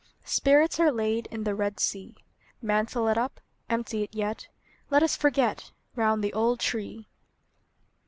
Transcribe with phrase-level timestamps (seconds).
[0.25, 2.15] Spirits are laid In the Red Sea.
[2.59, 4.47] Mantle it up; Empty it yet;
[4.89, 7.07] Let us forget, Round the old tree!